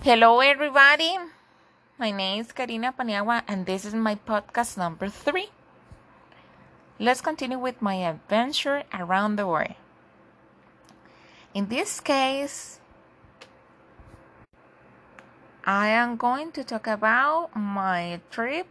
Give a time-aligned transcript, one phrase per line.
[0.00, 1.18] Hello, everybody.
[1.98, 5.50] My name is Karina Paniagua, and this is my podcast number three.
[7.00, 9.74] Let's continue with my adventure around the world.
[11.52, 12.78] In this case,
[15.64, 18.68] I am going to talk about my trip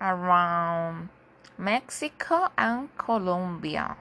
[0.00, 1.10] around
[1.56, 3.96] Mexico and Colombia.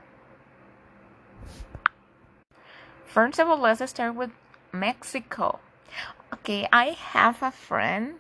[3.06, 4.32] First of all, let's start with
[4.74, 5.60] Mexico.
[6.34, 8.16] Okay, I have a friend.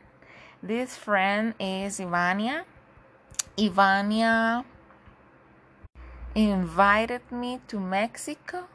[0.61, 2.63] This friend is Ivania.
[3.57, 4.65] Ivania
[6.33, 8.67] invited me to Mexico.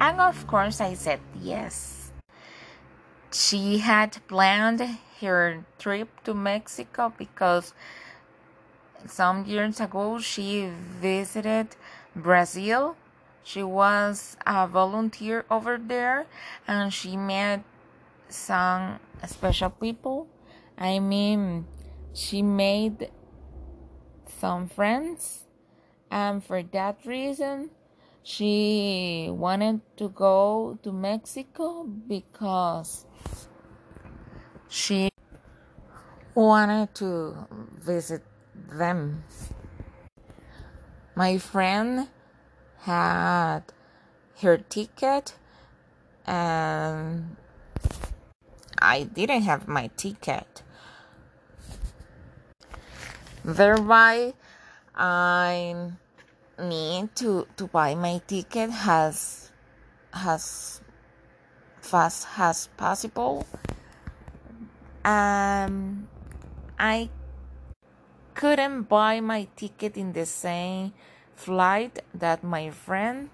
[0.00, 2.12] And of course, I said yes.
[3.32, 4.82] She had planned
[5.20, 7.74] her trip to Mexico because
[9.06, 11.76] some years ago she visited
[12.14, 12.96] Brazil.
[13.44, 16.26] She was a volunteer over there
[16.66, 17.62] and she met
[18.28, 20.26] some special people.
[20.78, 21.66] I mean,
[22.14, 23.10] she made
[24.40, 25.44] some friends,
[26.10, 27.70] and for that reason,
[28.22, 33.06] she wanted to go to Mexico because
[34.68, 35.10] she
[36.34, 37.46] wanted to
[37.78, 38.24] visit
[38.70, 39.24] them.
[41.14, 42.08] My friend
[42.84, 43.62] had
[44.42, 45.34] her ticket
[46.26, 47.36] and
[48.78, 50.62] I didn't have my ticket.
[53.44, 54.34] Thereby,
[54.94, 55.92] I
[56.58, 59.50] need to, to buy my ticket as
[60.12, 60.80] as
[61.80, 63.46] fast as possible.
[65.04, 66.08] Um,
[66.78, 67.10] I
[68.34, 70.92] couldn't buy my ticket in the same
[71.36, 73.30] flight that my friend.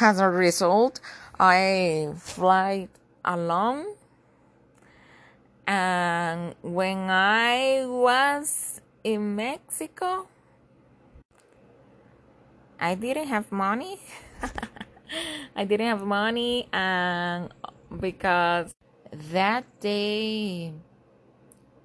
[0.00, 1.00] As a result,
[1.38, 2.88] I fly
[3.24, 3.96] alone
[5.66, 10.28] and when I was in Mexico,
[12.78, 13.98] I didn't have money.
[15.56, 17.52] I didn't have money, and
[18.00, 18.74] because
[19.12, 20.72] that day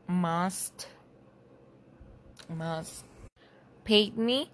[0.08, 0.88] must
[2.50, 3.06] must
[3.84, 4.52] paid me,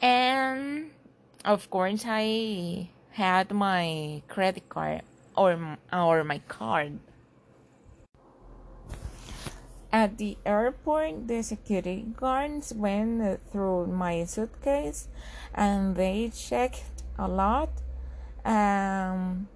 [0.00, 0.90] and
[1.44, 5.02] of course I had my credit card
[5.36, 6.98] or or my card
[9.92, 15.08] at the airport, the security guards went through my suitcase
[15.54, 16.84] and they checked
[17.18, 17.70] a lot.
[18.44, 19.48] Um,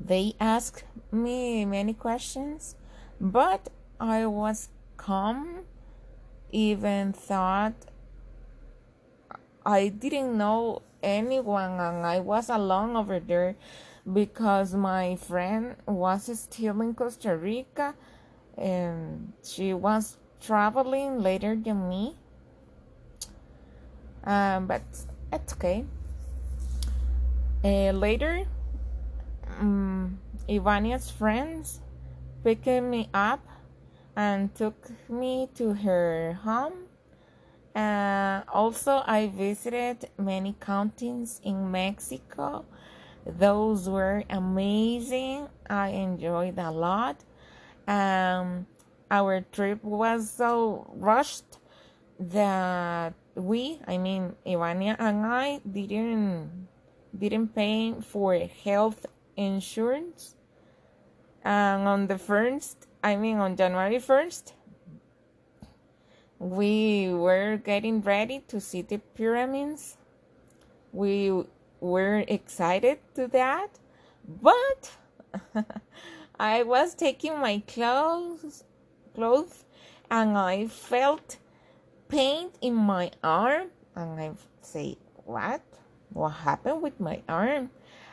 [0.00, 2.76] they asked me many questions,
[3.20, 3.68] but
[4.00, 5.66] I was calm,
[6.50, 7.74] even thought
[9.70, 13.54] I didn't know anyone and I was alone over there
[14.02, 17.94] because my friend was still in Costa Rica
[18.58, 22.16] and she was traveling later than me.
[24.24, 24.82] Um, but
[25.32, 25.84] it's okay.
[27.62, 28.46] Uh, later,
[29.60, 31.78] um, Ivania's friends
[32.42, 33.46] picked me up
[34.16, 36.90] and took me to her home.
[37.74, 42.64] Uh, also, I visited many counties in Mexico.
[43.26, 45.48] Those were amazing.
[45.68, 47.24] I enjoyed a lot
[47.90, 48.66] um,
[49.10, 51.58] our trip was so rushed
[52.18, 56.68] that we, I mean, Ivania and I didn't
[57.16, 59.06] didn't pay for health
[59.36, 60.36] insurance.
[61.42, 64.54] And on the first, I mean, on January first,
[66.40, 69.98] we were getting ready to see the pyramids.
[70.90, 71.44] We
[71.80, 73.78] were excited to that,
[74.26, 74.90] but
[76.40, 78.64] I was taking my clothes
[79.14, 79.64] clothes
[80.10, 81.36] and I felt
[82.08, 84.30] pain in my arm and I
[84.62, 84.96] say
[85.26, 85.60] what
[86.12, 87.70] what happened with my arm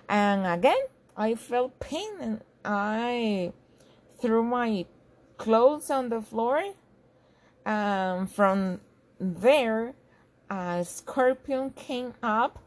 [0.09, 0.83] and again
[1.15, 3.53] I felt pain and I
[4.19, 4.85] threw my
[5.37, 6.73] clothes on the floor
[7.67, 8.79] and from
[9.19, 9.93] there
[10.49, 12.59] a scorpion came up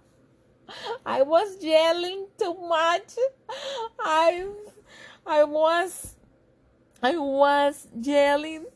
[1.06, 3.14] I was yelling too much
[3.98, 4.46] I
[5.26, 6.16] I was
[7.02, 8.66] I was yelling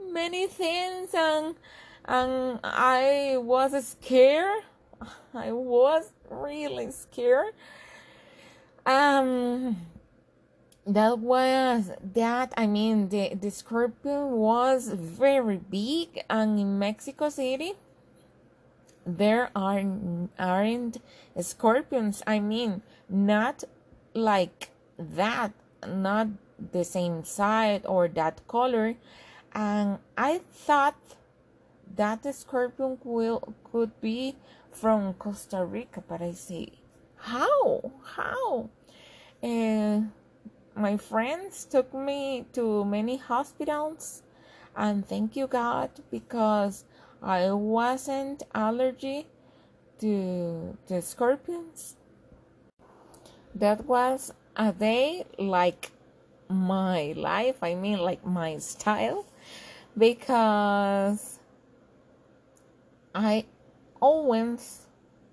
[0.00, 1.56] many things and
[2.04, 4.62] and I was scared.
[5.34, 7.52] I was really scared.
[8.86, 9.76] Um
[10.88, 17.74] that was that I mean the the scorpion was very big and in Mexico City
[19.06, 19.82] there are
[20.38, 20.98] aren't
[21.40, 23.64] scorpions I mean not
[24.14, 25.52] like that,
[25.86, 26.28] not
[26.72, 28.94] the same size or that color.
[29.52, 30.98] And I thought
[31.96, 34.36] that the scorpion will could be
[34.70, 36.72] from Costa Rica, but I say,
[37.16, 37.92] how?
[38.16, 38.68] How?
[39.42, 40.12] And
[40.78, 44.22] my friends took me to many hospitals,
[44.76, 46.84] and thank you God because
[47.22, 49.26] I wasn't allergic
[50.00, 51.96] to the scorpions.
[53.54, 55.90] That was a day like
[56.48, 59.26] my life, I mean, like my style,
[59.96, 61.40] because
[63.14, 63.46] I
[64.00, 64.86] always,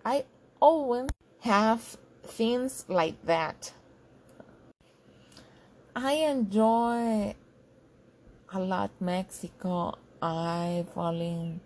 [0.03, 0.25] I
[0.59, 1.09] always
[1.41, 3.73] have things like that.
[5.97, 7.35] I enjoy
[8.51, 9.97] a lot Mexico.
[10.21, 11.61] I fall in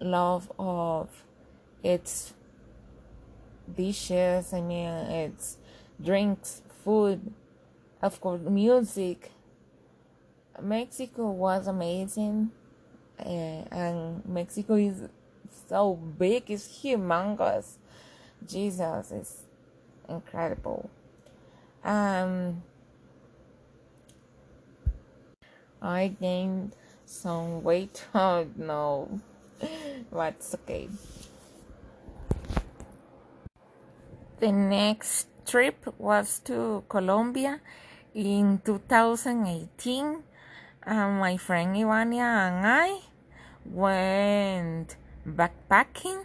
[0.00, 1.08] love of
[1.80, 2.34] its
[3.72, 4.52] dishes.
[4.52, 5.58] I mean, its
[6.02, 7.32] drinks, food,
[8.02, 9.30] of course, music.
[10.60, 12.50] Mexico was amazing,
[13.20, 15.02] uh, and Mexico is
[15.68, 17.76] so big, it's humongous.
[18.46, 19.42] Jesus is
[20.08, 20.90] incredible.
[21.84, 22.62] Um,
[25.84, 28.06] I gained some weight.
[28.14, 29.20] Oh no,
[30.08, 30.88] what's okay.
[34.40, 37.60] The next trip was to Colombia
[38.14, 40.22] in 2018.
[40.86, 43.00] Uh, my friend Ivania and I
[43.64, 44.96] went
[45.26, 46.24] backpacking.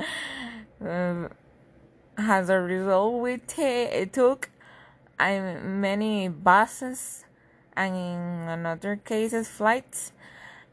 [0.80, 1.30] um,
[2.18, 4.50] as a result, we t- took
[5.18, 7.25] uh, many buses
[7.76, 10.12] and in another cases flights,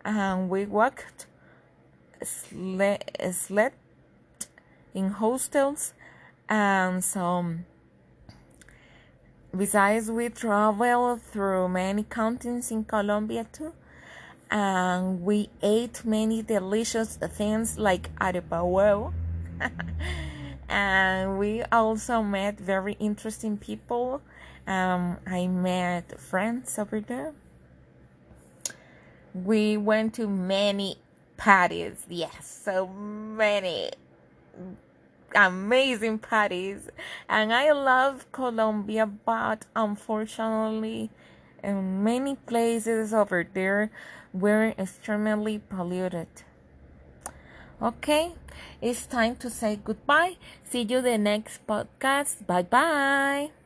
[0.06, 1.28] and we walked,
[2.24, 3.78] slept, uh, slept
[4.94, 5.94] in hostels,
[6.50, 7.56] and so.
[9.56, 13.74] Besides, we traveled through many counties in Colombia too
[14.54, 19.12] and we ate many delicious things like arepa
[20.70, 24.22] and we also met very interesting people.
[24.66, 27.34] Um, I met friends over there.
[29.34, 30.98] We went to many
[31.38, 33.92] parties, yes, so many
[35.36, 36.90] amazing parties.
[37.28, 41.10] And I love Colombia, but unfortunately,
[41.64, 43.92] in many places over there
[44.34, 46.28] were extremely polluted.
[47.82, 48.34] Okay,
[48.82, 50.38] it's time to say goodbye.
[50.64, 52.46] See you the next podcast.
[52.48, 53.63] Bye bye.